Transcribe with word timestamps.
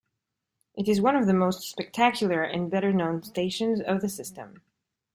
It 0.73 0.89
is 0.89 0.99
one 0.99 1.15
of 1.15 1.27
the 1.27 1.33
most 1.35 1.69
spectacular 1.69 2.41
and 2.41 2.71
better-known 2.71 3.21
stations 3.21 3.81
of 3.81 4.01
the 4.01 4.09
system. 4.09 4.63